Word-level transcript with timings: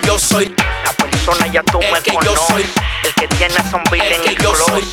que 0.00 0.06
yo 0.06 0.18
soy. 0.18 0.54
La 0.84 0.92
persona 0.92 1.46
ya 1.48 1.62
tú 1.62 1.80
me 1.80 2.00
que 2.02 2.12
yo 2.24 2.36
soy. 2.48 2.66
El 3.04 3.14
que 3.14 3.28
tiene 3.28 3.54
son 3.70 3.82
en 3.92 4.22
que 4.22 4.28
el 4.28 4.38
yo 4.38 4.54
soy. 4.54 4.88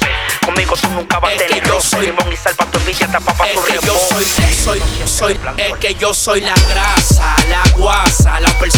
Conmigo 0.46 0.76
tú 0.78 0.90
nunca 0.90 1.20
vas 1.20 1.34
a 1.34 1.38
tener 1.38 1.62
que 1.62 1.68
yo 1.68 1.82
soy. 1.82 2.08
Limón 2.08 2.32
y 2.32 2.36
sal 2.36 2.56
pa' 2.56 2.66
tu 2.66 2.78
envidia 2.80 3.08
tapa 3.08 3.34
pa' 3.34 3.48
tu 3.54 3.64
que 3.64 3.74
yo 3.86 3.96
soy 4.10 4.26
soy 4.26 4.82
soy 5.06 5.34
pues. 5.36 5.80
que 5.80 5.96
yo 5.96 6.14
soy 6.14 6.42
la 6.42 6.54
grasa 6.70 7.36
la 7.50 7.72
guasa 7.76 8.40
la 8.40 8.50
persona 8.60 8.75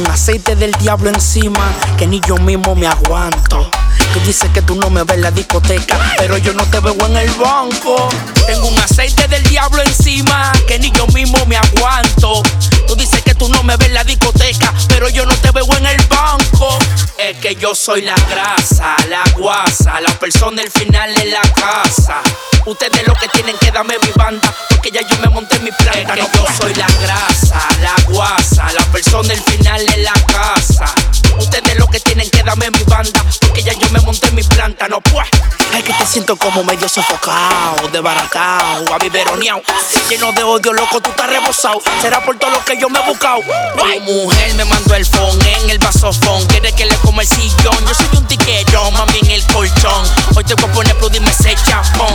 tengo 0.00 0.08
un 0.08 0.14
aceite 0.14 0.56
del 0.56 0.72
diablo 0.72 1.10
encima 1.10 1.74
que 1.98 2.06
ni 2.06 2.20
yo 2.20 2.36
mismo 2.38 2.74
me 2.74 2.86
aguanto. 2.86 3.70
Tú 4.14 4.20
dices 4.20 4.48
que 4.50 4.62
tú 4.62 4.74
no 4.74 4.88
me 4.88 5.04
ves 5.04 5.16
en 5.16 5.22
la 5.22 5.30
discoteca, 5.30 5.98
pero 6.16 6.38
yo 6.38 6.54
no 6.54 6.64
te 6.66 6.80
veo 6.80 6.94
en 7.06 7.16
el 7.16 7.30
banco. 7.32 8.08
Tengo 8.46 8.68
un 8.68 8.78
aceite 8.78 9.28
del 9.28 9.42
diablo 9.44 9.82
encima 9.82 10.52
que 10.66 10.78
ni 10.78 10.90
yo 10.92 11.06
mismo 11.08 11.44
me 11.46 11.56
aguanto. 11.56 12.42
Tú 12.86 12.96
dices 12.96 13.22
que 13.22 13.34
tú 13.34 13.48
no 13.48 13.62
me 13.62 13.76
ves 13.76 13.88
en 13.88 13.94
la 13.94 14.04
discoteca, 14.04 14.72
pero 14.88 15.08
yo 15.10 15.26
no 15.26 15.34
te 15.36 15.50
veo 15.50 15.66
en 15.76 15.86
el 15.86 16.02
banco. 16.06 16.78
Es 17.18 17.36
que 17.38 17.54
yo 17.56 17.74
soy 17.74 18.02
la 18.02 18.14
grasa, 18.30 18.96
la 19.08 19.22
guasa, 19.36 20.00
la 20.00 20.18
persona 20.18 20.62
el 20.62 20.70
final 20.70 21.14
de 21.14 21.26
la 21.26 21.42
casa. 21.42 22.22
Ustedes 22.66 23.06
lo 23.06 23.14
que 23.14 23.28
tienen 23.28 23.56
que 23.58 23.70
darme 23.70 23.94
mi 24.02 24.12
banda, 24.14 24.52
porque 24.70 24.90
ya 24.90 25.02
yo 25.02 25.18
me 25.18 25.28
monté 25.28 25.58
mi 25.60 25.70
planta. 25.72 26.14
Es 26.14 26.28
que 26.28 26.38
yo 26.38 26.46
soy 26.58 26.74
la 26.74 26.86
grasa, 27.02 27.68
persona 28.90 29.32
el 29.32 29.40
final 29.40 29.86
de 29.86 29.96
la 29.98 30.12
casa. 30.26 30.86
Ustedes 31.38 31.78
lo 31.78 31.86
que 31.86 32.00
tienen 32.00 32.28
que 32.28 32.42
darme 32.42 32.70
mi 32.70 32.82
banda, 32.84 33.24
porque 33.40 33.62
ya 33.62 33.72
yo 33.72 33.88
me 33.90 34.00
monté 34.00 34.30
mi 34.32 34.42
planta, 34.42 34.88
no 34.88 35.00
pues. 35.00 35.28
Es 35.76 35.84
que 35.84 35.92
te 35.92 36.04
siento 36.04 36.36
como 36.36 36.64
medio 36.64 36.88
sofocado, 36.88 37.88
desbaratado, 37.92 38.92
abiberoneado. 38.92 39.62
Lleno 40.08 40.32
de 40.32 40.42
odio, 40.42 40.72
loco, 40.72 41.00
tú 41.00 41.10
estás 41.10 41.28
rebosado. 41.28 41.80
Será 42.02 42.24
por 42.24 42.38
todo 42.38 42.50
lo 42.50 42.64
que 42.64 42.76
yo 42.78 42.88
me 42.90 42.98
he 42.98 43.06
buscado. 43.06 43.40
Tu 43.40 44.12
mujer 44.12 44.54
me 44.54 44.64
mandó 44.64 44.94
el 44.94 45.06
phone 45.06 45.40
en 45.46 45.70
el 45.70 45.78
vasofón. 45.78 46.44
Quiere 46.46 46.72
que 46.72 46.86
le 46.86 46.96
coma 46.96 47.22
el 47.22 47.28
sillón. 47.28 47.78
Yo 47.86 47.94
soy 47.94 48.08
un 48.16 48.26
tiquero, 48.26 48.90
mami 48.90 49.20
en 49.22 49.30
el 49.30 49.46
colchón. 49.46 50.06
Hoy 50.34 50.44
te 50.44 50.54
voy 50.54 50.68
a 50.68 50.72
poner 50.72 50.96
y 51.12 51.20
me 51.20 51.30
ese 51.30 51.54
chapón. 51.64 52.14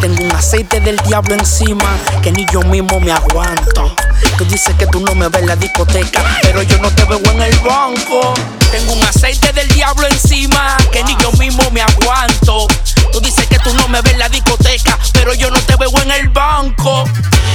Tengo 0.00 0.24
un 0.24 0.32
aceite 0.32 0.80
del 0.80 0.96
diablo 0.98 1.34
encima 1.34 1.98
que 2.22 2.32
ni 2.32 2.46
yo 2.52 2.60
mismo 2.62 3.00
me 3.00 3.12
aguanto. 3.12 3.94
Tú 4.38 4.44
dices 4.44 4.74
que 4.74 4.86
tú 4.86 5.00
no 5.00 5.14
me 5.14 5.28
ves 5.28 5.40
en 5.40 5.48
la 5.48 5.56
discoteca, 5.56 6.22
pero 6.42 6.62
yo 6.62 6.78
no 6.78 6.90
te 6.94 7.04
veo 7.04 7.18
en 7.32 7.40
el 7.40 7.58
banco. 7.60 8.34
Tengo 8.70 8.92
un 8.92 9.02
aceite 9.02 9.50
del 9.52 9.68
diablo 9.68 10.06
encima 10.06 10.76
que 10.92 11.02
ni 11.04 11.16
yo 11.16 11.32
mismo 11.32 11.70
me 11.70 11.80
aguanto. 11.80 12.66
Tú 13.12 13.20
dices 13.20 13.46
que 13.46 13.58
tú 13.60 13.72
no 13.72 13.88
me 13.88 14.02
ves 14.02 14.12
en 14.12 14.18
la 14.18 14.28
discoteca, 14.28 14.98
pero 15.14 15.32
yo 15.32 15.50
no 15.50 15.58
te 15.60 15.76
veo 15.76 15.90
en 16.02 16.10
el 16.10 16.28
banco. 16.28 17.04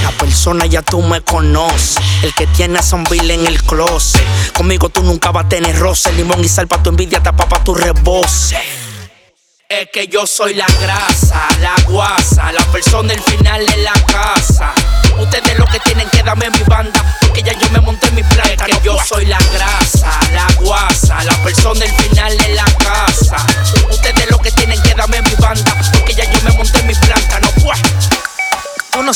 La 0.02 0.10
persona 0.10 0.66
ya 0.66 0.82
tú 0.82 1.00
me 1.02 1.20
conoces. 1.20 1.98
El 2.24 2.34
que 2.34 2.48
tiene 2.48 2.80
a 2.80 2.82
zombie 2.82 3.32
en 3.32 3.46
el 3.46 3.62
closet. 3.62 4.22
Conmigo 4.52 4.88
tú 4.88 5.04
nunca 5.04 5.30
vas 5.30 5.44
a 5.44 5.48
tener 5.48 5.78
roce. 5.78 6.12
Limón 6.12 6.44
y 6.44 6.48
sal 6.48 6.66
pa' 6.66 6.82
tu 6.82 6.90
envidia, 6.90 7.22
tapa 7.22 7.48
pa' 7.48 7.62
tu 7.62 7.74
rebose. 7.74 8.58
Es 9.68 9.88
que 9.90 10.06
yo 10.08 10.26
soy 10.26 10.54
la 10.54 10.66
grasa, 10.80 11.48
la 11.60 11.74
guasa, 11.88 12.52
la 12.52 12.64
persona 12.66 13.12
el 13.12 13.22
final 13.22 13.64
de 13.64 13.76
la 13.78 13.92
casa. 14.06 14.72
Ustedes 15.18 15.51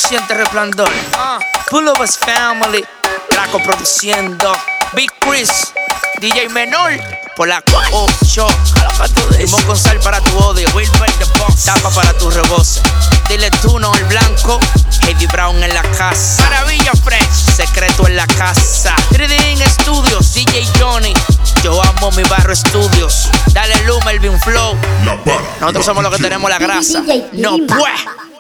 Uno 0.07 0.19
siente 0.19 0.35
resplandor. 0.35 0.89
Uh, 0.89 1.69
Pull 1.69 1.91
Family, 2.07 2.85
Draco 3.29 3.59
produciendo. 3.59 4.53
Big 4.93 5.11
Chris, 5.19 5.73
DJ 6.21 6.49
Menor, 6.51 6.93
por 7.35 7.49
la 7.49 7.61
8. 7.91 8.47
Limón 9.39 9.63
con 9.65 9.77
sal 9.77 9.99
para 9.99 10.21
tu 10.21 10.39
odio. 10.39 10.69
Wilbert 10.75 11.13
the 11.19 11.25
Boss. 11.41 11.65
Tapa 11.65 11.91
para 11.91 12.13
tu 12.19 12.31
reboce. 12.31 12.81
Dile 13.29 13.51
tú 13.63 13.81
no 13.81 13.93
el 13.95 14.05
blanco. 14.05 14.61
Heavy 15.03 15.27
Brown 15.27 15.61
en 15.61 15.75
la 15.75 15.83
casa. 15.83 16.41
Maravilla 16.45 16.93
Fresh. 17.03 17.57
Secreto 17.57 18.07
en 18.07 18.15
la 18.15 18.29
casa. 18.29 18.95
3D 19.11 19.67
Studios. 19.69 20.35
DJ 20.35 20.69
Johnny. 20.79 21.15
Yo 21.65 21.83
amo 21.83 22.13
mi 22.13 22.23
barro 22.25 22.53
estudios. 22.53 23.29
Dale 23.53 23.75
Lu, 23.87 23.99
Melvin 24.05 24.39
Flow. 24.41 24.77
Nosotros 25.61 25.85
somos 25.85 26.05
los 26.05 26.15
que 26.15 26.23
tenemos 26.23 26.49
la 26.49 26.59
grasa. 26.59 27.03
No 27.33 27.57
pues. 27.67 28.36